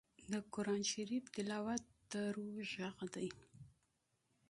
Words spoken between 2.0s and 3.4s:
د روح غږ دی.